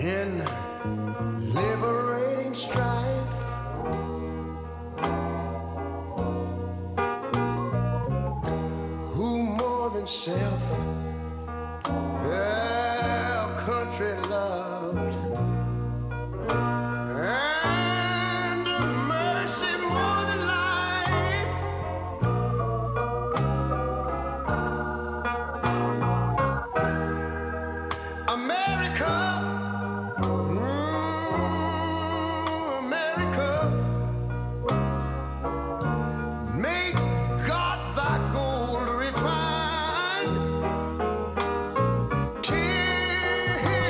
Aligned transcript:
in 0.00 0.38
liberating 1.52 2.54
strife. 2.54 3.34
Who 9.12 9.42
more 9.42 9.90
than 9.90 10.06
self 10.06 10.89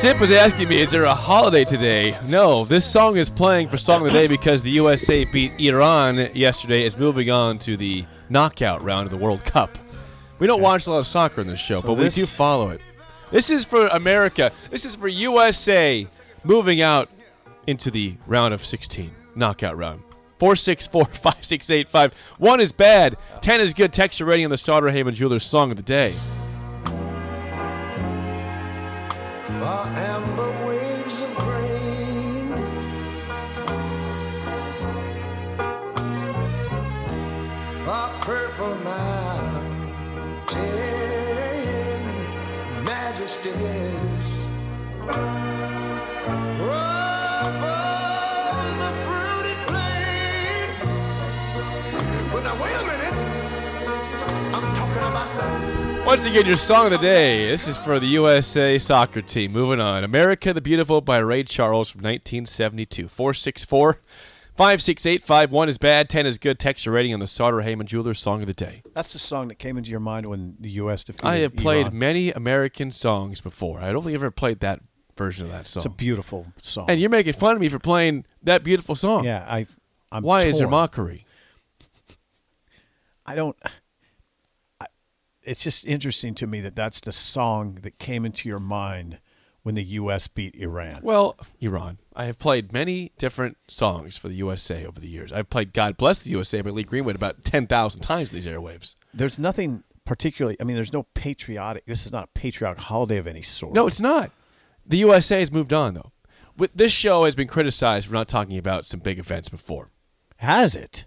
Sip 0.00 0.18
was 0.18 0.30
asking 0.30 0.68
me, 0.68 0.80
is 0.80 0.90
there 0.90 1.04
a 1.04 1.14
holiday 1.14 1.62
today? 1.62 2.16
No, 2.26 2.64
this 2.64 2.90
song 2.90 3.18
is 3.18 3.28
playing 3.28 3.68
for 3.68 3.76
Song 3.76 3.98
of 4.06 4.10
the 4.10 4.18
Day 4.18 4.28
because 4.28 4.62
the 4.62 4.70
USA 4.70 5.26
beat 5.26 5.52
Iran 5.60 6.30
yesterday. 6.34 6.84
Is 6.84 6.96
moving 6.96 7.30
on 7.30 7.58
to 7.60 7.76
the 7.76 8.06
knockout 8.30 8.82
round 8.82 9.04
of 9.04 9.10
the 9.10 9.18
World 9.18 9.44
Cup. 9.44 9.76
We 10.38 10.46
don't 10.46 10.62
watch 10.62 10.86
a 10.86 10.90
lot 10.90 11.00
of 11.00 11.06
soccer 11.06 11.42
in 11.42 11.46
this 11.46 11.60
show, 11.60 11.82
but 11.82 11.96
this- 11.96 12.16
we 12.16 12.22
do 12.22 12.26
follow 12.26 12.70
it. 12.70 12.80
This 13.30 13.50
is 13.50 13.66
for 13.66 13.88
America. 13.88 14.52
This 14.70 14.86
is 14.86 14.96
for 14.96 15.06
USA 15.06 16.06
moving 16.44 16.80
out 16.80 17.10
into 17.66 17.90
the 17.90 18.16
round 18.26 18.54
of 18.54 18.64
16, 18.64 19.10
knockout 19.34 19.76
round. 19.76 20.02
464 20.38 21.04
5685. 21.12 22.14
One 22.38 22.60
is 22.60 22.72
bad, 22.72 23.18
10 23.42 23.60
is 23.60 23.74
good. 23.74 23.92
Text 23.92 24.18
your 24.18 24.30
rating 24.30 24.46
on 24.46 24.50
the 24.50 24.56
Sartor 24.56 24.88
Hamann 24.90 25.14
Jewelers 25.14 25.44
Song 25.44 25.70
of 25.70 25.76
the 25.76 25.82
Day. 25.82 26.14
Once 56.10 56.26
again, 56.26 56.44
your 56.44 56.56
song 56.56 56.86
of 56.86 56.90
the 56.90 56.98
day. 56.98 57.46
This 57.48 57.68
is 57.68 57.78
for 57.78 58.00
the 58.00 58.06
USA 58.08 58.78
soccer 58.78 59.22
team. 59.22 59.52
Moving 59.52 59.80
on. 59.80 60.02
America 60.02 60.52
the 60.52 60.60
Beautiful 60.60 61.00
by 61.00 61.18
Ray 61.18 61.44
Charles 61.44 61.88
from 61.88 62.00
1972. 62.00 63.06
464 63.06 64.00
5685. 64.56 65.52
One 65.52 65.68
is 65.68 65.78
bad, 65.78 66.10
10 66.10 66.26
is 66.26 66.36
good. 66.38 66.58
Texture 66.58 66.90
rating 66.90 67.14
on 67.14 67.20
the 67.20 67.28
Sartor 67.28 67.60
Hamann 67.60 67.86
Jewelers 67.86 68.18
Song 68.18 68.40
of 68.40 68.48
the 68.48 68.52
Day. 68.52 68.82
That's 68.92 69.12
the 69.12 69.20
song 69.20 69.46
that 69.48 69.60
came 69.60 69.78
into 69.78 69.90
your 69.90 70.00
mind 70.00 70.26
when 70.26 70.56
the 70.58 70.70
U.S. 70.70 71.04
defeated 71.04 71.26
I 71.26 71.36
have 71.36 71.54
played 71.54 71.86
Iran. 71.86 71.98
many 72.00 72.32
American 72.32 72.90
songs 72.90 73.40
before. 73.40 73.78
I 73.80 73.92
don't 73.92 74.02
think 74.02 74.14
I've 74.14 74.22
ever 74.22 74.32
played 74.32 74.58
that 74.60 74.80
version 75.20 75.44
of 75.44 75.52
that 75.52 75.66
song. 75.66 75.80
It's 75.80 75.86
a 75.86 75.90
beautiful 75.90 76.46
song. 76.62 76.86
and 76.88 76.98
you're 76.98 77.10
making 77.10 77.34
fun 77.34 77.54
of 77.54 77.60
me 77.60 77.68
for 77.68 77.78
playing 77.78 78.24
that 78.42 78.64
beautiful 78.64 78.94
song. 78.94 79.24
yeah, 79.24 79.44
I. 79.46 79.66
I'm 80.10 80.24
Why 80.24 80.42
is 80.42 80.58
there 80.58 80.66
mockery? 80.66 81.24
I 83.26 83.34
don't. 83.36 83.56
I, 84.80 84.86
it's 85.42 85.62
just 85.62 85.84
interesting 85.84 86.34
to 86.36 86.46
me 86.46 86.60
that 86.62 86.74
that's 86.74 87.00
the 87.00 87.12
song 87.12 87.78
that 87.82 87.98
came 87.98 88.24
into 88.24 88.48
your 88.48 88.58
mind 88.58 89.18
when 89.62 89.74
the 89.74 89.84
U.S. 89.84 90.26
beat 90.26 90.54
Iran. 90.54 91.00
Well, 91.02 91.36
Iran. 91.60 91.98
I 92.16 92.24
have 92.24 92.38
played 92.38 92.72
many 92.72 93.12
different 93.18 93.58
songs 93.68 94.16
for 94.16 94.28
the 94.28 94.34
USA 94.36 94.86
over 94.86 94.98
the 94.98 95.06
years. 95.06 95.30
I've 95.32 95.50
played 95.50 95.74
God 95.74 95.96
Bless 95.98 96.18
the 96.18 96.30
USA 96.30 96.62
by 96.62 96.70
Lee 96.70 96.82
Greenwood 96.82 97.14
about 97.14 97.44
10,000 97.44 98.00
times 98.00 98.30
these 98.30 98.46
airwaves. 98.46 98.94
There's 99.12 99.38
nothing 99.38 99.84
particularly. 100.06 100.56
I 100.60 100.64
mean, 100.64 100.76
there's 100.76 100.92
no 100.94 101.04
patriotic. 101.14 101.84
This 101.86 102.06
is 102.06 102.10
not 102.10 102.24
a 102.24 102.28
patriotic 102.38 102.80
holiday 102.80 103.18
of 103.18 103.26
any 103.26 103.42
sort. 103.42 103.74
No, 103.74 103.86
it's 103.86 104.00
not. 104.00 104.32
The 104.90 104.98
USA 104.98 105.38
has 105.38 105.52
moved 105.52 105.72
on, 105.72 105.94
though. 105.94 106.10
With, 106.56 106.72
this 106.74 106.90
show 106.92 107.24
has 107.24 107.36
been 107.36 107.46
criticized 107.46 108.08
for 108.08 108.12
not 108.12 108.26
talking 108.28 108.58
about 108.58 108.84
some 108.84 108.98
big 108.98 109.20
events 109.20 109.48
before. 109.48 109.92
has 110.38 110.74
it. 110.74 111.06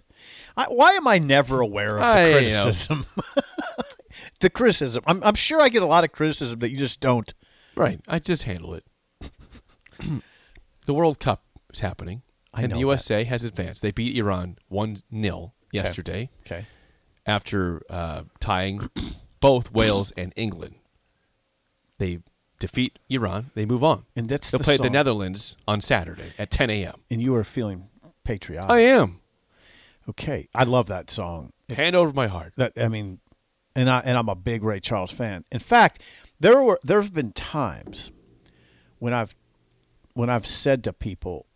I, 0.56 0.64
why 0.64 0.92
am 0.92 1.06
I 1.06 1.18
never 1.18 1.60
aware 1.60 1.96
of 1.96 2.00
the 2.00 2.04
I, 2.06 2.24
you 2.38 2.50
know. 2.50 2.62
criticism? 2.62 3.06
the 4.40 4.48
criticism. 4.48 5.04
I'm, 5.06 5.22
I'm 5.22 5.34
sure 5.34 5.60
I 5.60 5.68
get 5.68 5.82
a 5.82 5.86
lot 5.86 6.02
of 6.02 6.12
criticism 6.12 6.60
that 6.60 6.70
you 6.70 6.78
just 6.78 6.98
don't. 7.00 7.32
Right. 7.76 8.00
I 8.08 8.18
just 8.20 8.44
handle 8.44 8.72
it. 8.74 8.84
the 10.86 10.94
World 10.94 11.20
Cup 11.20 11.44
is 11.70 11.80
happening, 11.80 12.22
I 12.54 12.62
and 12.62 12.72
the 12.72 12.78
USA 12.78 13.24
has 13.24 13.44
advanced. 13.44 13.82
They 13.82 13.90
beat 13.92 14.16
Iran 14.16 14.56
1 14.68 14.96
0 15.20 15.52
yesterday 15.72 16.30
Okay. 16.46 16.66
after 17.26 17.82
uh, 17.90 18.22
tying 18.40 18.88
both 19.40 19.72
Wales 19.72 20.10
and 20.16 20.32
England. 20.36 20.76
They 21.98 22.20
defeat 22.66 22.98
Iran. 23.10 23.50
They 23.54 23.66
move 23.66 23.84
on. 23.84 24.04
And 24.16 24.28
that's 24.28 24.50
They'll 24.50 24.58
the 24.58 24.64
play 24.64 24.76
the. 24.78 24.88
Netherlands 24.88 25.56
on 25.68 25.80
Saturday 25.82 26.32
at 26.38 26.50
10 26.50 26.70
a.m. 26.70 26.94
And 27.10 27.20
you 27.20 27.34
are 27.34 27.44
feeling 27.44 27.88
patriotic. 28.24 28.70
I 28.70 28.80
am. 28.80 29.20
Okay. 30.08 30.48
I 30.54 30.64
love 30.64 30.86
that 30.86 31.10
song. 31.10 31.52
Hand 31.68 31.94
over 31.94 32.12
my 32.12 32.26
heart. 32.26 32.54
That 32.56 32.72
I 32.76 32.88
mean, 32.88 33.20
and 33.76 33.90
I 33.90 34.00
and 34.00 34.16
I'm 34.16 34.28
a 34.28 34.34
big 34.34 34.62
Ray 34.62 34.80
Charles 34.80 35.10
fan. 35.10 35.44
In 35.52 35.58
fact, 35.58 36.00
there 36.40 36.62
were 36.62 36.78
there 36.82 37.00
have 37.00 37.14
been 37.14 37.32
times 37.32 38.10
when 38.98 39.12
I've 39.12 39.34
when 40.14 40.30
I've 40.30 40.46
said 40.46 40.84
to 40.84 40.92
people, 40.92 41.46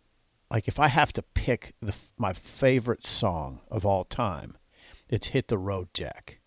like 0.51 0.67
if 0.67 0.79
I 0.79 0.87
have 0.87 1.13
to 1.13 1.21
pick 1.21 1.73
the 1.81 1.93
my 2.17 2.33
favorite 2.33 3.05
song 3.05 3.61
of 3.69 3.85
all 3.85 4.03
time, 4.03 4.57
it's 5.09 5.27
"Hit 5.27 5.47
the 5.47 5.57
Road, 5.57 5.89
Jack." 5.93 6.38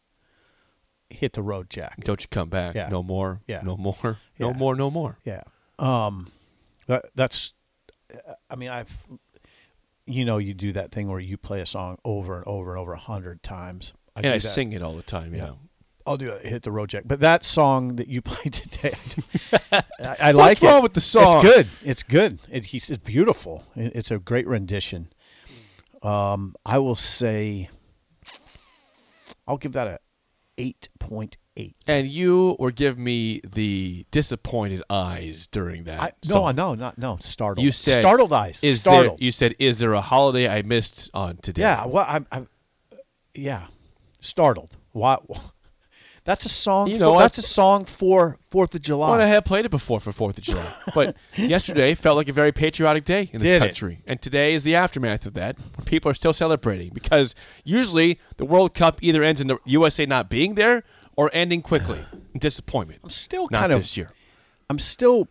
Hit 1.13 1.33
the 1.35 1.43
road, 1.43 1.71
Jack. 1.71 2.03
Don't 2.05 2.21
you 2.21 2.29
come 2.31 2.49
back? 2.49 2.75
Yeah. 2.75 2.89
No 2.89 3.03
more. 3.03 3.41
Yeah. 3.47 3.61
No 3.65 3.77
more. 3.77 4.19
No 4.39 4.53
more. 4.53 4.75
No 4.75 4.91
more. 4.91 5.19
Yeah. 5.25 5.43
Um, 5.79 6.31
that, 6.87 7.07
that's. 7.15 7.53
I 8.51 8.57
mean, 8.57 8.69
I've. 8.69 8.91
You 10.05 10.25
know, 10.25 10.39
you 10.39 10.53
do 10.53 10.73
that 10.73 10.91
thing 10.91 11.09
where 11.09 11.21
you 11.21 11.37
play 11.37 11.61
a 11.61 11.67
song 11.67 11.97
over 12.05 12.37
and 12.39 12.47
over 12.47 12.71
and 12.73 12.81
over 12.81 12.93
a 12.93 12.99
hundred 12.99 13.43
times. 13.43 13.93
and 14.17 14.25
do 14.25 14.31
I 14.31 14.33
that. 14.35 14.41
sing 14.41 14.73
it 14.73 14.83
all 14.83 14.95
the 14.95 15.03
time. 15.03 15.33
Yeah. 15.35 15.53
I'll 16.05 16.17
do 16.17 16.31
it. 16.31 16.45
Hit 16.45 16.65
the 16.65 16.73
road, 16.73 16.89
Jack. 16.89 17.05
But 17.07 17.21
that 17.21 17.45
song 17.45 17.95
that 17.97 18.09
you 18.09 18.21
played 18.23 18.53
today, 18.53 18.95
I, 19.73 19.85
I 20.01 20.33
like 20.33 20.61
What's 20.61 20.63
wrong 20.63 20.79
it. 20.81 20.83
with 20.83 20.95
the 20.95 21.01
song? 21.01 21.47
It's 21.47 21.55
good. 21.55 21.69
It's 21.85 22.03
good. 22.03 22.39
It, 22.51 22.65
he's 22.67 22.91
it's 22.91 23.03
beautiful. 23.03 23.65
It, 23.77 23.93
it's 23.95 24.11
a 24.11 24.19
great 24.19 24.49
rendition. 24.49 25.13
Um, 26.03 26.57
I 26.67 26.79
will 26.79 26.97
say, 26.97 27.71
I'll 29.47 29.57
give 29.59 29.73
that 29.73 29.87
a 29.87 30.01
eight 30.63 30.89
point 30.99 31.37
eight. 31.57 31.77
And 31.87 32.07
you 32.07 32.57
were 32.59 32.71
giving 32.71 33.03
me 33.05 33.41
the 33.45 34.07
disappointed 34.11 34.83
eyes 34.89 35.47
during 35.49 35.85
that. 35.85 36.01
I, 36.01 36.13
no, 36.27 36.33
song. 36.33 36.57
no, 36.57 36.75
not 36.75 36.99
no. 36.99 37.19
Startled. 37.21 37.65
You 37.65 37.73
said 37.73 38.01
startled 38.01 38.33
eyes. 38.33 38.63
Is 38.63 38.81
startled. 38.81 39.19
there? 39.19 39.25
You 39.25 39.31
said, 39.31 39.55
"Is 39.59 39.79
there 39.79 39.93
a 39.93 40.01
holiday 40.01 40.49
I 40.49 40.63
missed 40.63 41.11
on 41.13 41.39
today?" 41.39 41.63
Yeah, 41.63 41.87
well, 41.87 42.07
I'm, 42.09 42.27
I'm 42.31 42.49
yeah, 43.35 43.67
startled. 44.21 44.71
Why? 44.93 45.19
That's 46.25 46.47
a 46.47 46.49
song. 46.49 46.89
You 46.89 46.97
for, 46.97 47.01
know, 47.01 47.19
that's 47.19 47.39
a 47.39 47.43
song 47.43 47.85
for 47.85 48.39
Fourth 48.49 48.75
of 48.75 48.83
July. 48.83 49.11
Well, 49.11 49.21
I 49.21 49.27
had 49.27 49.45
played 49.45 49.67
it 49.67 49.71
before 49.71 49.99
for 49.99 50.13
Fourth 50.13 50.39
of 50.39 50.45
July, 50.45 50.73
but 50.95 51.17
yesterday 51.37 51.95
felt 51.95 52.17
like 52.17 52.29
a 52.29 52.33
very 52.33 52.53
patriotic 52.53 53.05
day 53.05 53.29
in 53.33 53.41
this 53.41 53.51
Did 53.51 53.63
it? 53.63 53.67
country, 53.67 54.03
and 54.07 54.23
today 54.23 54.55
is 54.55 54.63
the 54.63 54.77
aftermath 54.77 55.27
of 55.27 55.35
that, 55.35 55.57
where 55.59 55.85
people 55.85 56.11
are 56.11 56.15
still 56.15 56.33
celebrating 56.33 56.91
because 56.95 57.35
usually 57.65 58.21
the 58.37 58.45
World 58.45 58.73
Cup 58.73 59.03
either 59.03 59.25
ends 59.25 59.41
in 59.41 59.49
the 59.49 59.59
USA 59.65 60.07
not 60.07 60.29
being 60.29 60.55
there 60.55 60.85
or 61.17 61.29
ending 61.33 61.61
quickly. 61.61 61.99
Disappointment. 62.39 63.01
I'm 63.03 63.11
still 63.11 63.49
not 63.51 63.61
kind 63.61 63.73
of. 63.73 63.81
this 63.81 63.97
year. 63.97 64.11
I'm 64.71 64.79
still. 64.79 65.27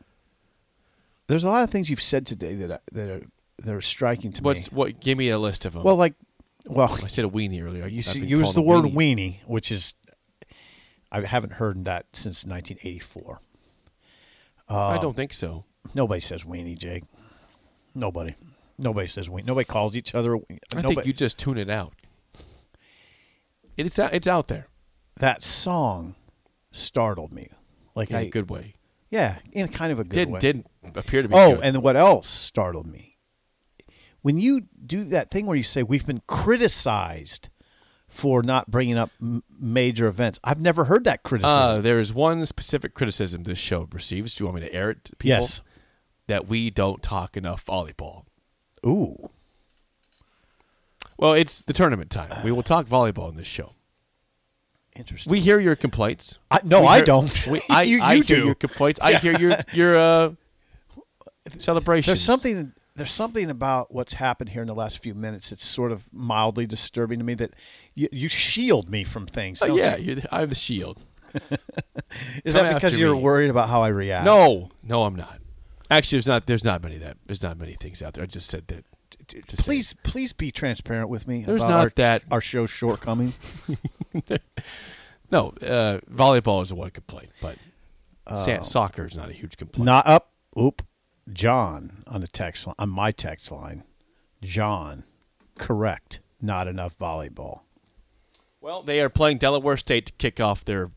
There's 1.27 1.45
a 1.45 1.49
lot 1.49 1.63
of 1.63 1.69
things 1.69 1.89
you've 1.89 2.01
said 2.01 2.25
today 2.25 2.55
that 2.55 2.71
I, 2.71 2.79
that 2.91 3.09
are 3.09 3.21
that 3.59 3.73
are 3.73 3.81
striking 3.81 4.33
to 4.33 4.41
me. 4.41 4.45
What's 4.45 4.71
me. 4.71 4.75
what? 4.75 4.99
Give 4.99 5.17
me 5.17 5.29
a 5.29 5.39
list 5.39 5.65
of 5.65 5.73
them. 5.73 5.83
Well, 5.83 5.95
like, 5.95 6.15
well, 6.65 6.99
I 7.01 7.07
said 7.07 7.25
a 7.25 7.29
weenie 7.29 7.63
earlier. 7.63 7.87
you 7.87 8.03
use 8.03 8.53
the 8.53 8.61
word 8.61 8.85
weenie. 8.85 8.93
weenie, 8.93 9.47
which 9.47 9.71
is 9.71 9.93
I 11.11 11.21
haven't 11.21 11.53
heard 11.53 11.83
that 11.85 12.05
since 12.13 12.45
1984. 12.45 13.39
I 14.69 14.95
Um, 14.95 15.01
don't 15.01 15.15
think 15.15 15.33
so. 15.33 15.65
Nobody 15.93 16.21
says 16.21 16.43
weenie, 16.43 16.77
Jake. 16.77 17.03
Nobody. 17.93 18.35
Nobody 18.77 19.07
says 19.07 19.27
weenie. 19.27 19.45
Nobody 19.45 19.65
calls 19.65 19.95
each 19.97 20.15
other. 20.15 20.35
a 20.35 20.39
weenie. 20.39 20.59
I 20.71 20.75
Nobody- 20.77 20.95
think 20.95 21.07
you 21.07 21.13
just 21.13 21.37
tune 21.37 21.57
it 21.57 21.69
out. 21.69 21.93
It's 23.77 23.97
out, 23.99 24.13
it's 24.13 24.27
out 24.27 24.47
there 24.47 24.67
that 25.17 25.43
song 25.43 26.15
startled 26.71 27.33
me. 27.33 27.49
Like 27.95 28.09
in 28.09 28.15
I, 28.15 28.21
a 28.21 28.29
good 28.29 28.49
way. 28.49 28.75
yeah, 29.09 29.39
in 29.51 29.67
kind 29.67 29.91
of 29.91 29.99
a 29.99 30.03
good 30.03 30.13
Didn't 30.13 30.33
way. 30.35 30.39
didn't 30.39 30.67
appear 30.95 31.21
to 31.21 31.27
be. 31.27 31.35
Oh, 31.35 31.55
good. 31.55 31.63
and 31.63 31.77
what 31.83 31.95
else 31.97 32.27
startled 32.29 32.87
me? 32.87 33.17
When 34.21 34.37
you 34.37 34.61
do 34.85 35.03
that 35.05 35.29
thing 35.31 35.45
where 35.45 35.57
you 35.57 35.63
say 35.63 35.83
we've 35.83 36.05
been 36.05 36.21
criticized 36.27 37.49
for 38.11 38.43
not 38.43 38.69
bringing 38.69 38.97
up 38.97 39.09
m- 39.19 39.41
major 39.59 40.05
events, 40.05 40.39
I've 40.43 40.61
never 40.61 40.83
heard 40.85 41.05
that 41.05 41.23
criticism. 41.23 41.49
Uh, 41.57 41.81
there 41.81 41.97
is 41.99 42.13
one 42.13 42.45
specific 42.45 42.93
criticism 42.93 43.43
this 43.43 43.57
show 43.57 43.87
receives. 43.91 44.35
Do 44.35 44.43
you 44.43 44.47
want 44.49 44.61
me 44.61 44.67
to 44.67 44.73
air 44.73 44.91
it 44.91 45.03
to 45.05 45.15
people? 45.15 45.41
Yes. 45.41 45.61
That 46.27 46.47
we 46.47 46.69
don't 46.69 47.01
talk 47.01 47.35
enough 47.35 47.65
volleyball. 47.65 48.25
Ooh, 48.85 49.29
Well, 51.17 51.33
it's 51.33 51.61
the 51.63 51.73
tournament 51.73 52.09
time. 52.11 52.29
We 52.43 52.51
will 52.51 52.63
talk 52.63 52.85
volleyball 52.85 53.29
in 53.29 53.37
this 53.37 53.47
show. 53.47 53.73
interesting. 54.95 55.31
We 55.31 55.39
hear 55.39 55.59
your 55.59 55.75
complaints. 55.75 56.37
I, 56.49 56.59
no, 56.63 56.81
We 56.81 56.87
I 56.87 57.01
don't. 57.01 57.47
We, 57.47 57.61
I, 57.69 57.83
you, 57.83 58.01
I 58.01 58.13
you 58.13 58.23
hear 58.23 58.37
do. 58.37 58.45
your 58.45 58.55
complaints. 58.55 58.99
I 59.01 59.13
hear 59.15 59.37
your 59.39 59.57
your 59.73 59.97
uh, 59.97 60.31
celebrations. 61.57 62.07
There's 62.07 62.21
something. 62.23 62.73
There's 63.01 63.11
something 63.11 63.49
about 63.49 63.91
what's 63.93 64.13
happened 64.13 64.49
here 64.49 64.61
in 64.61 64.67
the 64.67 64.75
last 64.75 64.99
few 64.99 65.15
minutes 65.15 65.49
that's 65.49 65.65
sort 65.65 65.91
of 65.91 66.05
mildly 66.13 66.67
disturbing 66.67 67.17
to 67.19 67.25
me. 67.25 67.33
That 67.33 67.53
you, 67.95 68.09
you 68.11 68.29
shield 68.29 68.89
me 68.89 69.03
from 69.03 69.25
things. 69.25 69.61
Oh, 69.61 69.75
yeah, 69.75 69.95
you? 69.95 70.05
you're 70.05 70.15
the, 70.15 70.35
I'm 70.35 70.49
the 70.49 70.55
shield. 70.55 70.99
Is 72.45 72.53
come 72.53 72.65
that 72.65 72.75
because 72.75 72.97
you're 72.97 73.15
me. 73.15 73.21
worried 73.21 73.49
about 73.49 73.69
how 73.69 73.81
I 73.81 73.87
react? 73.87 74.25
No, 74.25 74.69
no, 74.83 75.03
I'm 75.03 75.15
not. 75.15 75.39
Actually, 75.89 76.17
there's 76.17 76.27
not. 76.27 76.45
There's 76.45 76.63
not 76.63 76.83
many 76.83 76.97
that. 76.97 77.17
There's 77.25 77.41
not 77.41 77.57
many 77.57 77.73
things 77.73 78.03
out 78.03 78.13
there. 78.13 78.23
I 78.23 78.27
just 78.27 78.47
said 78.47 78.67
that. 78.67 78.85
to 79.47 79.57
say. 79.57 79.63
Please, 79.63 79.93
please 80.03 80.33
be 80.33 80.51
transparent 80.51 81.09
with 81.09 81.27
me. 81.27 81.43
There's 81.43 81.61
about 81.61 81.69
not 81.71 81.79
our, 81.81 81.91
that- 81.95 82.23
our 82.31 82.41
show's 82.41 82.69
shortcoming. 82.69 83.33
No, 85.31 85.53
uh, 85.61 85.99
volleyball 86.11 86.61
is 86.61 86.69
the 86.69 86.75
one 86.75 86.89
complaint, 86.89 87.31
but 87.41 87.55
sa- 88.35 88.61
soccer 88.61 89.05
is 89.05 89.15
not 89.15 89.29
a 89.29 89.33
huge 89.33 89.55
complaint. 89.57 89.85
Not 89.85 90.05
up. 90.05 90.31
Oop. 90.59 90.85
John 91.31 92.03
on 92.07 92.21
the 92.21 92.27
text 92.27 92.67
line, 92.67 92.75
on 92.79 92.89
my 92.89 93.11
text 93.11 93.51
line. 93.51 93.83
John, 94.41 95.03
correct. 95.57 96.19
Not 96.41 96.67
enough 96.67 96.97
volleyball. 96.97 97.61
Well, 98.59 98.81
they 98.83 98.99
are 99.01 99.09
playing 99.09 99.37
Delaware 99.37 99.77
State 99.77 100.07
to 100.07 100.13
kick 100.13 100.39
off 100.39 100.65
their 100.65 100.91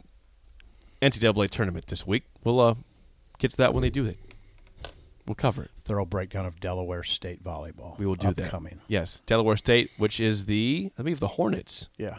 NCAA 1.02 1.50
tournament 1.50 1.86
this 1.86 2.06
week. 2.06 2.24
We'll 2.42 2.60
uh, 2.60 2.74
get 3.38 3.50
to 3.52 3.56
that 3.58 3.74
when 3.74 3.82
they 3.82 3.90
do 3.90 4.06
it. 4.06 4.18
We'll 5.26 5.34
cover 5.34 5.62
it. 5.64 5.70
Thorough 5.84 6.04
breakdown 6.04 6.44
of 6.46 6.60
Delaware 6.60 7.02
State 7.02 7.42
volleyball. 7.42 7.98
We 7.98 8.06
will 8.06 8.14
do 8.14 8.28
Upcoming. 8.28 8.76
that. 8.76 8.84
Yes, 8.88 9.22
Delaware 9.26 9.56
State, 9.56 9.90
which 9.96 10.20
is 10.20 10.44
the 10.46 10.90
I 10.98 11.02
believe 11.02 11.20
the 11.20 11.28
Hornets. 11.28 11.88
Yeah. 11.98 12.18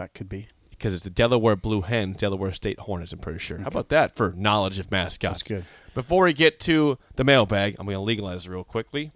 That 0.00 0.14
could 0.14 0.30
be. 0.30 0.48
because 0.70 0.94
it's 0.94 1.04
the 1.04 1.10
Delaware 1.10 1.56
Blue 1.56 1.82
Hens, 1.82 2.16
Delaware 2.16 2.54
State 2.54 2.78
Hornets. 2.80 3.12
I'm 3.12 3.18
pretty 3.18 3.38
sure. 3.38 3.58
How 3.58 3.66
about 3.68 3.90
that 3.90 4.16
for 4.16 4.32
knowledge 4.34 4.78
of 4.78 4.90
mascots? 4.90 5.40
That's 5.40 5.48
good. 5.48 5.64
Before 5.94 6.24
we 6.24 6.32
get 6.32 6.58
to 6.60 6.96
the 7.16 7.22
mailbag, 7.24 7.76
I'm 7.78 7.84
going 7.84 7.96
to 7.96 8.00
legalize 8.00 8.48
real 8.48 8.64
quickly. 8.64 9.12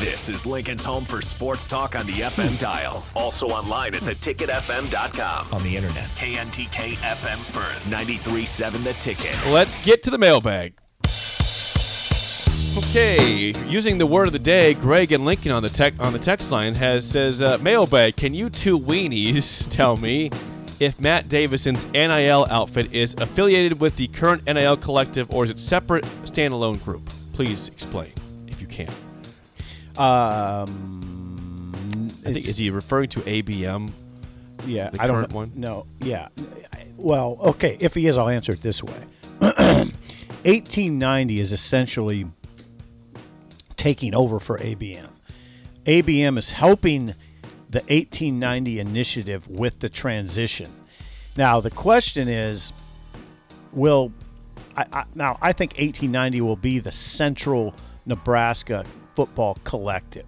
This 0.00 0.30
is 0.30 0.46
Lincoln's 0.46 0.82
home 0.82 1.04
for 1.04 1.20
sports 1.20 1.66
talk 1.66 1.94
on 1.94 2.06
the 2.06 2.14
FM 2.14 2.58
dial. 2.58 3.04
Also 3.14 3.48
online 3.48 3.94
at 3.94 4.00
theticketfm.com. 4.00 5.48
On 5.52 5.62
the 5.62 5.76
internet. 5.76 6.04
KNTK 6.16 6.94
FM 6.94 7.36
Firth, 7.36 7.84
93.7 7.90 8.82
The 8.82 8.94
Ticket. 8.94 9.36
Let's 9.52 9.78
get 9.84 10.02
to 10.04 10.10
the 10.10 10.16
mailbag. 10.18 10.79
Okay, 12.78 13.52
using 13.68 13.98
the 13.98 14.06
word 14.06 14.28
of 14.28 14.32
the 14.32 14.38
day, 14.38 14.74
Greg 14.74 15.10
and 15.10 15.24
Lincoln 15.24 15.50
on 15.50 15.62
the 15.62 15.68
tech 15.68 15.92
on 15.98 16.12
the 16.12 16.20
text 16.20 16.52
line 16.52 16.76
has 16.76 17.04
says 17.04 17.42
uh, 17.42 17.58
mailbag. 17.60 18.14
Can 18.14 18.32
you 18.32 18.48
two 18.48 18.78
weenies 18.78 19.68
tell 19.70 19.96
me 19.96 20.30
if 20.78 20.98
Matt 21.00 21.28
Davison's 21.28 21.84
NIL 21.92 22.46
outfit 22.48 22.92
is 22.92 23.14
affiliated 23.14 23.80
with 23.80 23.96
the 23.96 24.06
current 24.08 24.46
NIL 24.46 24.76
collective 24.76 25.32
or 25.32 25.42
is 25.42 25.50
it 25.50 25.58
separate, 25.58 26.04
standalone 26.24 26.82
group? 26.84 27.02
Please 27.32 27.66
explain 27.68 28.12
if 28.46 28.60
you 28.60 28.68
can. 28.68 28.88
Um, 29.98 32.08
I 32.24 32.32
think 32.32 32.48
is 32.48 32.56
he 32.56 32.70
referring 32.70 33.08
to 33.10 33.20
ABM? 33.20 33.90
yeah, 34.64 34.90
I 34.98 35.08
don't 35.08 35.28
know. 35.28 35.36
one? 35.36 35.52
No, 35.56 35.86
yeah. 36.00 36.28
Well, 36.96 37.36
okay. 37.42 37.76
If 37.80 37.94
he 37.94 38.06
is, 38.06 38.16
I'll 38.16 38.28
answer 38.28 38.52
it 38.52 38.62
this 38.62 38.80
way. 38.80 39.02
1890 40.44 41.40
is 41.40 41.52
essentially 41.52 42.26
taking 43.80 44.14
over 44.14 44.38
for 44.38 44.58
ABM. 44.58 45.08
ABM 45.86 46.36
is 46.36 46.50
helping 46.50 47.14
the 47.70 47.78
1890 47.88 48.78
initiative 48.78 49.48
with 49.48 49.80
the 49.80 49.88
transition. 49.88 50.70
Now, 51.34 51.62
the 51.62 51.70
question 51.70 52.28
is 52.28 52.74
will 53.72 54.12
I, 54.76 54.84
I, 54.92 55.04
now 55.14 55.38
I 55.40 55.54
think 55.54 55.72
1890 55.72 56.42
will 56.42 56.56
be 56.56 56.78
the 56.78 56.92
Central 56.92 57.74
Nebraska 58.04 58.84
Football 59.14 59.56
Collective. 59.64 60.26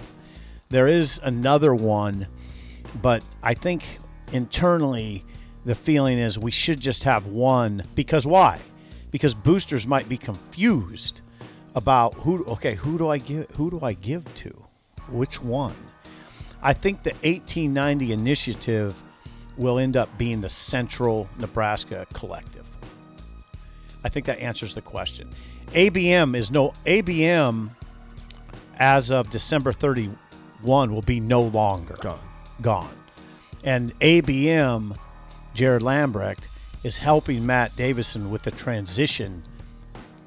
There 0.70 0.88
is 0.88 1.20
another 1.22 1.74
one, 1.74 2.28
but 3.02 3.22
I 3.42 3.52
think 3.52 3.84
internally 4.32 5.26
the 5.66 5.74
feeling 5.74 6.16
is 6.16 6.38
we 6.38 6.50
should 6.50 6.80
just 6.80 7.04
have 7.04 7.26
one 7.26 7.82
because 7.94 8.26
why? 8.26 8.60
Because 9.10 9.34
boosters 9.34 9.86
might 9.86 10.08
be 10.08 10.16
confused 10.16 11.20
about 11.74 12.14
who 12.14 12.44
okay, 12.44 12.74
who 12.74 12.98
do 12.98 13.08
I 13.08 13.18
give 13.18 13.50
who 13.52 13.70
do 13.70 13.80
I 13.82 13.94
give 13.94 14.32
to? 14.36 14.64
Which 15.08 15.42
one? 15.42 15.74
I 16.62 16.72
think 16.72 17.02
the 17.02 17.10
1890 17.10 18.12
initiative 18.12 19.00
will 19.56 19.78
end 19.78 19.96
up 19.96 20.16
being 20.16 20.40
the 20.40 20.48
Central 20.48 21.28
Nebraska 21.38 22.06
Collective. 22.12 22.66
I 24.04 24.08
think 24.08 24.26
that 24.26 24.38
answers 24.38 24.74
the 24.74 24.82
question. 24.82 25.30
ABM 25.72 26.36
is 26.36 26.50
no 26.50 26.72
ABM 26.86 27.70
as 28.78 29.10
of 29.10 29.30
December 29.30 29.72
31 29.72 30.92
will 30.92 31.02
be 31.02 31.20
no 31.20 31.42
longer 31.42 31.96
Gone. 32.00 32.18
Gone. 32.60 32.96
And 33.64 33.98
ABM 34.00 34.96
Jared 35.54 35.82
Lambrecht 35.82 36.44
is 36.82 36.98
helping 36.98 37.46
Matt 37.46 37.74
Davison 37.76 38.30
with 38.30 38.42
the 38.42 38.50
transition 38.50 39.44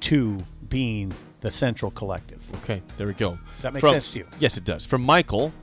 to 0.02 0.40
being 0.70 1.14
the 1.42 1.52
Central 1.52 1.92
Collective. 1.92 2.42
Okay, 2.64 2.82
there 2.98 3.08
we 3.08 3.14
go. 3.14 3.32
Does 3.32 3.62
that 3.62 3.74
make 3.74 3.82
From- 3.82 3.92
sense 3.92 4.12
to 4.14 4.20
you? 4.20 4.28
Yes, 4.40 4.58
it 4.58 4.64
does. 4.64 4.86
From 4.86 5.04
Michael. 5.04 5.54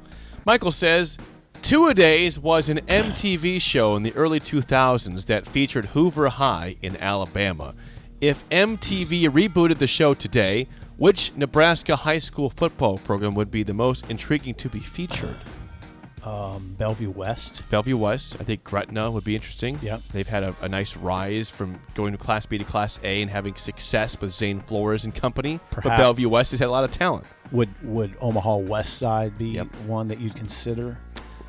Michael 0.44 0.72
says, 0.72 1.18
Two 1.62 1.86
A 1.86 1.94
Days 1.94 2.38
was 2.40 2.68
an 2.68 2.78
MTV 2.88 3.60
show 3.60 3.94
in 3.94 4.02
the 4.02 4.12
early 4.14 4.40
2000s 4.40 5.26
that 5.26 5.46
featured 5.46 5.86
Hoover 5.86 6.28
High 6.28 6.76
in 6.82 6.96
Alabama. 6.96 7.74
If 8.20 8.48
MTV 8.50 9.28
rebooted 9.28 9.78
the 9.78 9.86
show 9.86 10.14
today, 10.14 10.66
which 10.96 11.32
Nebraska 11.36 11.96
high 11.96 12.18
school 12.18 12.50
football 12.50 12.98
program 12.98 13.34
would 13.34 13.50
be 13.50 13.62
the 13.62 13.74
most 13.74 14.08
intriguing 14.10 14.54
to 14.54 14.68
be 14.68 14.80
featured? 14.80 15.36
Bellevue 16.24 17.10
West. 17.10 17.62
Bellevue 17.70 17.96
West, 17.96 18.36
I 18.40 18.44
think 18.44 18.64
Gretna 18.64 19.10
would 19.10 19.24
be 19.24 19.34
interesting. 19.34 19.78
Yeah, 19.82 19.98
They've 20.12 20.26
had 20.28 20.42
a, 20.42 20.54
a 20.60 20.68
nice 20.68 20.96
rise 20.96 21.50
from 21.50 21.80
going 21.94 22.12
to 22.12 22.18
Class 22.18 22.46
B 22.46 22.58
to 22.58 22.64
Class 22.64 22.98
A 23.02 23.22
and 23.22 23.30
having 23.30 23.54
success 23.56 24.20
with 24.20 24.30
Zane 24.30 24.60
Flores 24.60 25.04
and 25.04 25.14
company. 25.14 25.58
But 25.74 25.84
Bellevue 25.84 26.28
West 26.28 26.52
has 26.52 26.60
had 26.60 26.68
a 26.68 26.70
lot 26.70 26.84
of 26.84 26.90
talent. 26.90 27.24
Would 27.50 27.68
would 27.82 28.14
Omaha 28.20 28.56
West 28.56 28.98
Side 28.98 29.36
be 29.36 29.50
Yep. 29.50 29.74
one 29.86 30.08
that 30.08 30.20
you'd 30.20 30.36
consider? 30.36 30.96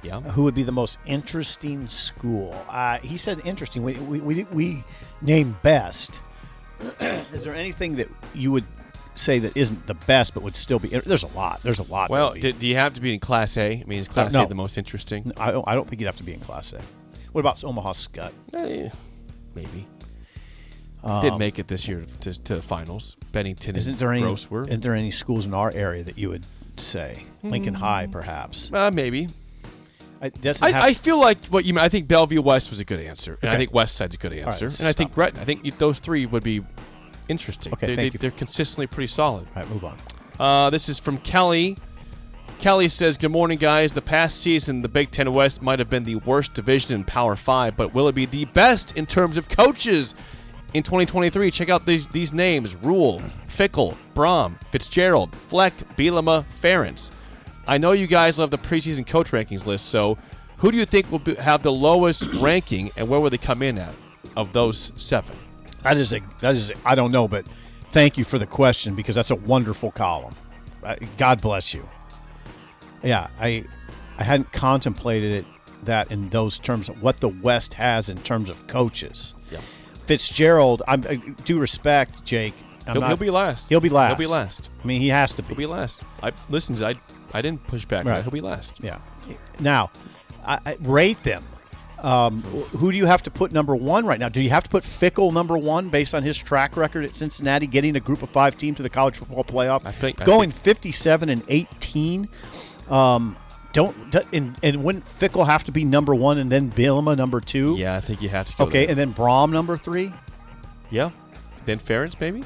Yeah. 0.01 0.19
Who 0.19 0.43
would 0.43 0.53
be 0.55 0.63
the 0.63 0.71
most 0.73 0.97
interesting 1.05 1.87
school? 1.87 2.53
Uh, 2.67 2.97
he 2.99 3.17
said 3.17 3.39
interesting. 3.45 3.83
We, 3.83 3.93
we, 3.93 4.19
we, 4.19 4.43
we 4.51 4.83
named 5.21 5.61
best. 5.61 6.19
Is 6.99 7.45
there 7.45 7.55
anything 7.55 7.95
that 7.95 8.09
you 8.33 8.51
would 8.51 8.65
say 9.15 9.39
that 9.39 9.55
isn't 9.55 9.87
the 9.87 9.93
best 9.93 10.33
but 10.33 10.43
would 10.43 10.55
still 10.55 10.79
be? 10.79 10.89
There's 10.89 11.23
a 11.23 11.27
lot. 11.27 11.61
There's 11.63 11.79
a 11.79 11.83
lot. 11.83 12.09
Well, 12.09 12.33
do, 12.33 12.51
do 12.51 12.67
you 12.67 12.75
have 12.75 12.93
to 12.95 13.01
be 13.01 13.13
in 13.13 13.19
Class 13.19 13.57
A? 13.57 13.81
I 13.81 13.83
mean, 13.85 13.99
is 13.99 14.07
Class 14.07 14.33
no. 14.33 14.43
A 14.43 14.47
the 14.47 14.55
most 14.55 14.77
interesting? 14.77 15.31
I 15.37 15.51
don't, 15.51 15.67
I 15.67 15.75
don't 15.75 15.87
think 15.87 16.01
you'd 16.01 16.07
have 16.07 16.17
to 16.17 16.23
be 16.23 16.33
in 16.33 16.39
Class 16.39 16.73
A. 16.73 16.81
What 17.31 17.41
about 17.41 17.63
Omaha 17.63 17.93
Skutt? 17.93 18.31
Eh, 18.53 18.89
maybe. 19.55 19.87
Um, 21.03 21.21
Did 21.21 21.37
make 21.37 21.59
it 21.59 21.67
this 21.67 21.87
year 21.87 22.05
to, 22.21 22.43
to 22.43 22.55
the 22.55 22.61
finals. 22.61 23.17
Bennington 23.31 23.75
Isn't 23.75 23.93
and 23.93 23.99
there 23.99 24.11
any? 24.11 24.21
Gross 24.21 24.49
were. 24.49 24.63
Isn't 24.63 24.81
there 24.81 24.95
any 24.95 25.11
schools 25.11 25.45
in 25.45 25.53
our 25.53 25.71
area 25.73 26.03
that 26.03 26.17
you 26.17 26.29
would 26.29 26.45
say 26.77 27.25
Lincoln 27.43 27.73
High, 27.73 28.07
perhaps? 28.07 28.71
uh, 28.73 28.89
maybe. 28.91 29.27
Doesn't 30.41 30.63
I, 30.63 30.85
I 30.85 30.93
feel 30.93 31.19
like 31.19 31.43
what 31.47 31.65
you. 31.65 31.73
mean- 31.73 31.83
I 31.83 31.89
think 31.89 32.07
Bellevue 32.07 32.41
West 32.41 32.69
was 32.69 32.79
a 32.79 32.85
good 32.85 33.01
answer, 33.01 33.37
and 33.41 33.51
I 33.51 33.57
think 33.57 33.73
West 33.73 33.97
Side's 33.97 34.15
a 34.15 34.17
good 34.17 34.31
answer, 34.31 34.67
and 34.67 34.87
I 34.87 34.93
think 34.93 35.13
Gretna. 35.13 35.41
I 35.41 35.43
think 35.43 35.77
those 35.77 35.99
three 35.99 36.25
would 36.25 36.43
be 36.43 36.61
interesting. 37.27 37.73
Okay, 37.73 37.87
they, 37.87 37.95
thank 37.95 38.13
they, 38.13 38.15
you. 38.15 38.19
They're 38.19 38.31
consistently 38.31 38.87
pretty 38.87 39.07
solid. 39.07 39.47
All 39.55 39.61
right, 39.61 39.69
move 39.69 39.85
on. 39.85 39.97
Uh, 40.39 40.69
this 40.69 40.89
is 40.89 40.99
from 40.99 41.17
Kelly. 41.19 41.77
Kelly 42.59 42.87
says, 42.87 43.17
Good 43.17 43.31
morning, 43.31 43.57
guys. 43.57 43.93
The 43.93 44.01
past 44.01 44.41
season, 44.41 44.81
the 44.81 44.87
Big 44.87 45.11
Ten 45.11 45.31
West 45.33 45.61
might 45.61 45.79
have 45.79 45.89
been 45.89 46.03
the 46.03 46.15
worst 46.17 46.53
division 46.53 46.95
in 46.95 47.03
Power 47.03 47.35
5, 47.35 47.75
but 47.75 47.93
will 47.93 48.07
it 48.07 48.15
be 48.15 48.25
the 48.25 48.45
best 48.45 48.95
in 48.97 49.05
terms 49.05 49.37
of 49.37 49.49
coaches 49.49 50.15
in 50.73 50.81
2023? 50.81 51.51
Check 51.51 51.69
out 51.69 51.85
these, 51.85 52.07
these 52.07 52.31
names 52.31 52.75
Rhule, 52.75 53.21
Fickell, 53.47 53.97
Brohm, 54.15 54.55
Fitzgerald, 54.71 55.35
Fleck, 55.35 55.73
Bielema, 55.97 56.45
Ferentz. 56.61 57.11
I 57.67 57.77
know 57.77 57.91
you 57.91 58.07
guys 58.07 58.39
love 58.39 58.51
the 58.51 58.57
preseason 58.57 59.05
coach 59.05 59.31
rankings 59.31 59.65
list, 59.65 59.87
so 59.87 60.17
who 60.57 60.71
do 60.71 60.77
you 60.77 60.85
think 60.85 61.11
will 61.11 61.19
be, 61.19 61.35
have 61.35 61.63
the 61.63 61.71
lowest 61.71 62.31
ranking, 62.35 62.91
and 62.95 63.09
where 63.09 63.19
will 63.19 63.29
they 63.29 63.37
come 63.37 63.61
in 63.61 63.77
at 63.77 63.93
of 64.37 64.53
those 64.53 64.93
seven? 64.95 65.35
That 65.83 65.97
is 65.97 66.13
a 66.13 66.21
that 66.41 66.55
is 66.55 66.69
a, 66.69 66.73
I 66.85 66.95
don't 66.95 67.11
know, 67.11 67.27
but 67.27 67.45
thank 67.91 68.17
you 68.17 68.23
for 68.23 68.39
the 68.39 68.47
question 68.47 68.95
because 68.95 69.15
that's 69.15 69.31
a 69.31 69.35
wonderful 69.35 69.91
column. 69.91 70.33
Uh, 70.83 70.95
God 71.17 71.41
bless 71.41 71.73
you. 71.73 71.87
Yeah, 73.03 73.29
I 73.39 73.65
I 74.17 74.23
hadn't 74.23 74.51
contemplated 74.51 75.31
it 75.33 75.45
that 75.83 76.11
in 76.11 76.29
those 76.29 76.59
terms 76.59 76.87
what 77.01 77.19
the 77.19 77.29
West 77.29 77.73
has 77.73 78.09
in 78.09 78.17
terms 78.19 78.49
of 78.49 78.65
coaches. 78.67 79.33
Yeah. 79.51 79.59
Fitzgerald, 80.05 80.81
I'm, 80.87 81.03
I 81.07 81.15
do 81.15 81.59
respect 81.59 82.23
Jake. 82.25 82.53
I'm 82.85 82.93
He'll, 82.93 83.01
not- 83.01 83.07
he'll 83.09 83.17
be 83.17 83.29
last. 83.29 83.67
He'll 83.69 83.79
be 83.79 83.89
last. 83.89 84.09
He'll 84.09 84.27
be 84.27 84.31
last. 84.31 84.69
I 84.83 84.87
mean, 84.87 84.99
he 85.01 85.09
has 85.09 85.33
to 85.35 85.41
be. 85.41 85.49
He'll 85.49 85.57
be 85.57 85.65
last. 85.65 86.01
I 86.21 86.31
listen. 86.49 86.81
I 86.83 86.95
I 87.33 87.41
didn't 87.41 87.65
push 87.67 87.85
back. 87.85 88.05
Right. 88.05 88.21
He'll 88.21 88.31
be 88.31 88.41
last. 88.41 88.79
Yeah. 88.81 88.99
Now, 89.59 89.91
I, 90.45 90.59
I 90.65 90.77
rate 90.81 91.23
them. 91.23 91.43
Um, 92.03 92.41
who 92.41 92.91
do 92.91 92.97
you 92.97 93.05
have 93.05 93.23
to 93.23 93.31
put 93.31 93.51
number 93.53 93.75
one 93.75 94.05
right 94.05 94.19
now? 94.19 94.27
Do 94.29 94.41
you 94.41 94.49
have 94.49 94.63
to 94.63 94.69
put 94.69 94.83
Fickell 94.83 95.31
number 95.31 95.57
one 95.57 95.87
based 95.89 96.13
on 96.13 96.21
his 96.21 96.37
track 96.37 96.75
record 96.75 97.05
at 97.05 97.15
Cincinnati, 97.15 97.65
getting 97.65 97.95
a 97.95 97.99
Group 98.01 98.21
of 98.23 98.29
Five 98.29 98.57
team 98.57 98.75
to 98.75 98.83
the 98.83 98.89
college 98.89 99.17
football 99.17 99.43
playoff, 99.45 99.81
I 99.85 99.91
think- 99.91 100.19
I 100.21 100.25
going 100.25 100.51
fifty-seven 100.51 101.29
and 101.29 101.43
eighteen? 101.47 102.27
Um, 102.89 103.37
don't 103.71 103.95
and, 104.33 104.55
and 104.61 104.83
wouldn't 104.83 105.05
Fickell 105.07 105.45
have 105.47 105.63
to 105.63 105.71
be 105.71 105.83
number 105.85 106.13
one 106.13 106.37
and 106.37 106.51
then 106.51 106.69
Bielema 106.71 107.15
number 107.17 107.39
two? 107.39 107.75
Yeah, 107.77 107.95
I 107.95 108.01
think 108.01 108.21
you 108.21 108.29
have 108.29 108.53
to. 108.55 108.63
Okay, 108.63 108.81
there. 108.81 108.89
and 108.89 108.99
then 108.99 109.13
Brohm 109.13 109.51
number 109.51 109.77
three. 109.77 110.13
yeah, 110.91 111.11
then 111.65 111.79
Ferentz 111.79 112.19
maybe. 112.19 112.43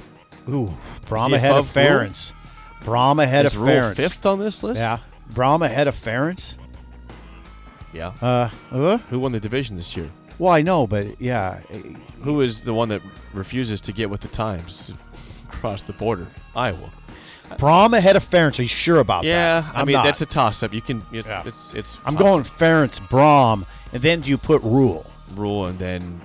Ooh, 0.47 0.71
Brohm 1.07 1.29
he 1.29 1.33
ahead 1.33 1.51
of 1.53 1.75
above 1.75 1.75
Rhule? 1.75 2.33
Brohm 2.83 3.21
ahead 3.21 3.45
Is 3.47 3.55
of 3.55 3.61
Ferentz. 3.63 3.95
fifth 3.95 4.25
on 4.25 4.39
this 4.39 4.61
list? 4.63 4.79
Yeah, 4.79 4.99
Brohm 5.33 5.65
ahead 5.65 5.87
of 5.87 5.95
Ferentz. 5.95 6.55
Yeah. 7.93 8.13
Uh, 8.21 8.49
uh, 8.71 8.97
Who 9.09 9.19
won 9.19 9.31
the 9.31 9.39
division 9.39 9.75
this 9.77 9.95
year? 9.95 10.09
well, 10.39 10.51
I 10.53 10.61
know, 10.61 10.85
but 10.85 11.19
yeah, 11.21 11.59
Who 12.23 12.41
is 12.41 12.61
the 12.61 12.73
one 12.73 12.89
that 12.89 13.01
refuses 13.33 13.81
to 13.81 13.91
get 13.91 14.09
with 14.09 14.21
the 14.21 14.27
times 14.27 14.91
across 15.49 15.83
the 15.83 15.93
border? 15.93 16.27
Iowa. 16.55 16.91
Brohm 17.51 17.97
ahead 17.97 18.15
of 18.17 18.29
Ferentz. 18.29 18.59
Are 18.59 18.63
you 18.63 18.67
sure 18.67 18.99
about 18.99 19.23
Yeah, 19.23 19.61
that? 19.61 19.75
I 19.75 19.79
I'm 19.79 19.87
mean 19.87 19.93
not. 19.93 20.03
that's 20.03 20.19
a 20.21 20.25
toss-up. 20.25 20.73
You 20.73 20.81
can. 20.81 21.01
It's 21.13 21.27
Yeah. 21.29 21.43
it's 21.45 21.73
it's. 21.73 21.97
I'm 22.05 22.15
going 22.15 22.43
Ferentz, 22.43 22.99
Brohm, 23.07 23.65
and 23.93 24.01
then 24.03 24.19
do 24.19 24.29
you 24.29 24.37
put 24.37 24.61
Rhule? 24.63 25.05
Rhule, 25.33 25.67
and 25.67 25.79
then 25.79 26.19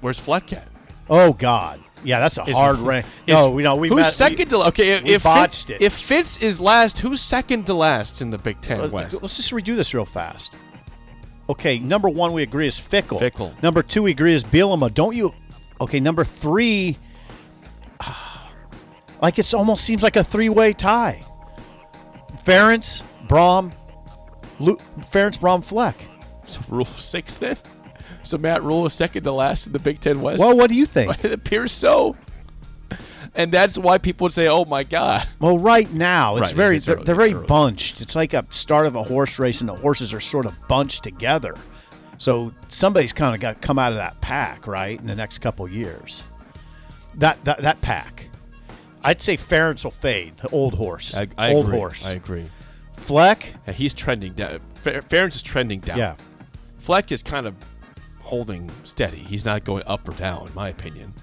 where's 0.00 0.18
Fleck 0.18 0.52
at? 0.52 0.66
Oh 1.08 1.32
God, 1.32 1.80
yeah, 2.04 2.18
that's 2.18 2.38
a 2.38 2.42
Is- 2.42 2.56
hard 2.56 2.78
rank. 2.78 3.06
No, 3.28 3.50
we 3.50 3.62
know 3.62 3.76
we 3.76 3.86
who's 3.88 3.98
met- 3.98 4.06
second 4.12 4.48
to 4.48 4.66
okay? 4.66 4.90
If, 4.94 5.02
we 5.04 5.10
if 5.14 5.22
botched 5.22 5.68
Fitz, 5.68 5.80
it. 5.80 5.84
if 5.84 5.92
Fitz 5.94 6.38
is 6.38 6.60
last, 6.60 6.98
who's 6.98 7.20
second 7.20 7.66
to 7.66 7.74
last 7.74 8.20
in 8.20 8.30
the 8.30 8.38
Big 8.38 8.60
Ten 8.60 8.90
West? 8.90 9.22
Let's 9.22 9.36
just 9.36 9.52
redo 9.52 9.76
this 9.76 9.94
real 9.94 10.04
fast. 10.04 10.54
Okay, 11.48 11.78
number 11.78 12.08
one 12.08 12.32
we 12.32 12.42
agree 12.42 12.66
is 12.66 12.78
Fickell. 12.78 13.18
Fickell. 13.20 13.60
Number 13.62 13.82
two 13.82 14.02
we 14.02 14.10
agree 14.10 14.34
is 14.34 14.44
Bielema. 14.44 14.92
Don't 14.92 15.16
you? 15.16 15.34
Okay, 15.80 16.00
number 16.00 16.24
three. 16.24 16.98
Ah, 18.00 18.52
like 19.22 19.38
it's 19.38 19.54
almost 19.54 19.84
seems 19.84 20.02
like 20.02 20.16
a 20.16 20.24
three-way 20.24 20.72
tie. 20.72 21.24
Ferentz, 22.44 23.02
Brohm, 23.26 23.72
Lu- 24.58 24.78
Ferentz, 25.12 25.38
Brohm, 25.38 25.64
Fleck. 25.64 25.96
So 26.46 26.60
Rhule 26.68 26.84
six 26.84 27.36
then. 27.36 27.56
So 28.22 28.36
Matt 28.38 28.62
Rhule 28.62 28.84
is 28.86 28.94
second 28.94 29.24
to 29.24 29.32
last 29.32 29.66
in 29.66 29.72
the 29.72 29.78
Big 29.78 30.00
Ten 30.00 30.20
West. 30.20 30.40
Well, 30.40 30.56
what 30.56 30.68
do 30.68 30.74
you 30.76 30.86
think? 30.86 31.24
it 31.24 31.32
appears 31.32 31.72
so. 31.72 32.16
And 33.38 33.50
that's 33.52 33.78
why 33.78 33.96
people 33.98 34.24
would 34.26 34.32
say, 34.32 34.48
"Oh 34.48 34.64
my 34.66 34.82
God!" 34.82 35.26
Well, 35.40 35.58
right 35.58 35.90
now 35.92 36.36
it's 36.36 36.48
Right, 36.50 36.56
very 36.56 36.76
it's 36.76 36.86
they're, 36.86 36.96
they're 36.96 37.14
very 37.14 37.32
early. 37.34 37.46
bunched. 37.46 38.00
It's 38.00 38.16
like 38.16 38.34
a 38.34 38.44
start 38.50 38.86
of 38.86 38.96
a 38.96 39.02
horse 39.02 39.38
race, 39.38 39.60
and 39.60 39.68
the 39.68 39.76
horses 39.76 40.12
are 40.12 40.20
sort 40.20 40.44
of 40.44 40.54
bunched 40.68 41.04
together. 41.04 41.54
So 42.18 42.52
somebody's 42.68 43.12
kind 43.12 43.34
of 43.34 43.40
got 43.40 43.60
to 43.62 43.66
come 43.66 43.78
out 43.78 43.92
of 43.92 43.98
that 43.98 44.20
pack, 44.20 44.66
right, 44.66 44.98
in 44.98 45.06
the 45.06 45.14
next 45.14 45.38
couple 45.38 45.68
years. 45.68 46.24
That 47.14 47.42
that 47.44 47.62
that 47.62 47.80
pack, 47.80 48.28
I'd 49.04 49.22
say 49.22 49.36
Ferentz 49.36 49.84
will 49.84 49.92
fade. 49.92 50.36
The 50.38 50.48
old 50.50 50.74
horse, 50.74 51.14
I, 51.14 51.28
I 51.38 51.52
old 51.54 51.66
agree. 51.66 51.78
horse. 51.78 52.04
I 52.04 52.12
agree. 52.14 52.46
Fleck, 52.96 53.54
Yeah, 53.68 53.72
he's 53.72 53.94
trending 53.94 54.32
down. 54.32 54.58
Fer- 54.82 55.00
Ferentz 55.02 55.36
is 55.36 55.42
trending 55.42 55.78
down. 55.78 55.96
yeah, 55.98 56.16
Fleck 56.78 57.12
is 57.12 57.22
kind 57.22 57.46
of 57.46 57.54
holding 58.18 58.68
steady. 58.82 59.18
He's 59.18 59.44
not 59.46 59.62
going 59.64 59.84
up 59.86 60.08
or 60.08 60.12
down, 60.14 60.48
in 60.48 60.54
my 60.54 60.68
opinion. 60.70 61.14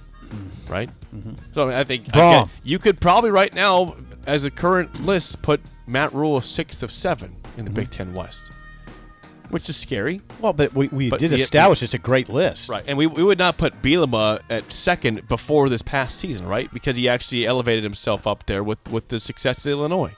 Right. 0.67 0.89
Mm-hmm. 1.15 1.33
So 1.53 1.69
I 1.69 1.83
think 1.83 2.07
again, 2.07 2.49
you 2.63 2.79
could 2.79 2.99
probably 2.99 3.31
right 3.31 3.53
now, 3.53 3.95
as 4.25 4.43
the 4.43 4.51
current 4.51 5.05
list, 5.05 5.41
put 5.41 5.61
Matt 5.87 6.13
Rhule 6.13 6.41
sixth 6.41 6.83
of 6.83 6.91
seven 6.91 7.35
in 7.57 7.65
the 7.65 7.69
mm-hmm. 7.71 7.81
Big 7.81 7.89
Ten 7.91 8.13
West, 8.13 8.51
which 9.49 9.69
is 9.69 9.77
scary. 9.77 10.21
Well, 10.39 10.53
but 10.53 10.73
we, 10.73 10.87
we 10.89 11.09
But 11.09 11.19
did 11.19 11.31
the- 11.31 11.35
establish 11.35 11.83
it's 11.83 11.93
a 11.93 11.99
great 11.99 12.29
list, 12.29 12.69
Right, 12.69 12.83
and 12.87 12.97
we, 12.97 13.07
we 13.07 13.23
would 13.23 13.37
not 13.37 13.57
put 13.57 13.81
Bielema 13.81 14.41
at 14.49 14.71
second 14.71 15.27
before 15.27 15.69
this 15.69 15.81
past 15.81 16.17
season, 16.19 16.47
right? 16.47 16.71
Because 16.73 16.97
he 16.97 17.07
actually 17.07 17.45
elevated 17.45 17.83
himself 17.83 18.25
up 18.27 18.45
there 18.47 18.63
with, 18.63 18.79
with 18.89 19.07
the 19.09 19.19
success 19.19 19.65
at 19.65 19.71
Illinois. 19.71 20.15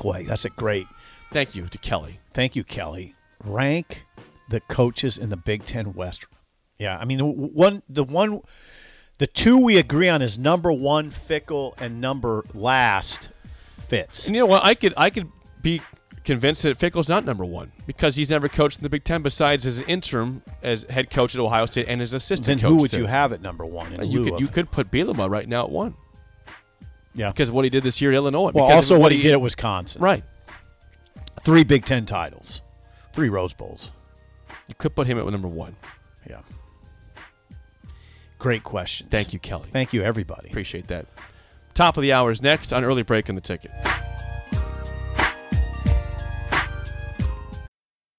Boy, 0.00 0.24
that's 0.28 0.44
a 0.44 0.50
great. 0.50 0.86
Thank 1.32 1.54
you 1.54 1.66
to 1.68 1.78
Kelly. 1.78 2.18
Thank 2.34 2.56
you, 2.56 2.64
Kelly. 2.64 3.14
Rank 3.44 4.04
the 4.48 4.60
coaches 4.60 5.16
in 5.16 5.30
the 5.30 5.36
Big 5.36 5.64
Ten 5.64 5.94
West. 5.94 6.26
Yeah, 6.82 6.98
I 6.98 7.04
mean, 7.04 7.18
the 7.18 7.24
one, 7.24 7.82
the 7.88 8.02
one, 8.02 8.40
the 9.18 9.28
two 9.28 9.56
we 9.58 9.76
agree 9.78 10.08
on 10.08 10.20
is 10.20 10.36
number 10.36 10.72
one 10.72 11.10
Fickell 11.12 11.80
and 11.80 12.00
number 12.00 12.44
last 12.54 13.28
Fitz. 13.86 14.26
And 14.26 14.34
you 14.34 14.40
know 14.42 14.46
what? 14.46 14.64
I 14.64 14.74
could 14.74 14.92
I 14.96 15.10
could 15.10 15.28
be 15.62 15.80
convinced 16.24 16.64
that 16.64 16.76
Fickell's 16.78 17.08
not 17.08 17.24
number 17.24 17.44
one 17.44 17.70
because 17.86 18.16
he's 18.16 18.30
never 18.30 18.48
coached 18.48 18.78
in 18.78 18.82
the 18.82 18.88
Big 18.88 19.04
Ten 19.04 19.22
besides 19.22 19.64
as 19.64 19.78
interim 19.80 20.42
as 20.62 20.82
head 20.84 21.08
coach 21.10 21.36
at 21.36 21.40
Ohio 21.40 21.66
State 21.66 21.86
and 21.88 22.02
as 22.02 22.14
assistant 22.14 22.46
Then 22.46 22.58
coach. 22.58 22.68
who 22.68 22.76
would 22.82 22.92
you 22.92 23.06
have 23.06 23.32
at 23.32 23.40
number 23.42 23.64
one? 23.64 23.92
In 23.92 24.00
Uh, 24.00 24.04
you 24.04 24.24
could 24.24 24.32
of- 24.34 24.40
you 24.40 24.48
could 24.48 24.70
put 24.72 24.90
Bielema 24.90 25.30
right 25.30 25.46
now 25.48 25.62
at 25.64 25.70
one 25.70 25.94
yeah. 27.14 27.28
because 27.30 27.48
of 27.48 27.54
what 27.54 27.62
he 27.64 27.70
did 27.70 27.84
this 27.84 28.00
year 28.00 28.10
at 28.10 28.16
Illinois. 28.16 28.50
well, 28.52 28.66
because 28.66 28.90
also 28.90 28.98
what 28.98 29.12
he 29.12 29.22
did 29.22 29.32
at 29.32 29.40
Wisconsin. 29.40 30.02
right. 30.02 30.24
Three 31.44 31.62
Big 31.64 31.84
Ten 31.84 32.06
titles, 32.06 32.60
three 33.12 33.28
Rose 33.28 33.52
Bowls. 33.52 33.90
You 34.68 34.74
could 34.76 34.94
put 34.96 35.06
him 35.06 35.18
at 35.18 35.26
number 35.26 35.48
one. 35.48 35.76
Yeah. 36.28 36.38
Great 38.42 38.64
questions. 38.64 39.08
Thank 39.08 39.32
you, 39.32 39.38
Kelly. 39.38 39.68
Thank 39.72 39.92
you, 39.92 40.02
everybody. 40.02 40.48
Appreciate 40.48 40.88
that. 40.88 41.06
Top 41.74 41.96
of 41.96 42.02
the 42.02 42.12
hour 42.12 42.32
is 42.32 42.42
next 42.42 42.72
on 42.72 42.84
early 42.84 43.04
break 43.04 43.28
on 43.28 43.36
the 43.36 43.40
ticket. 43.40 43.70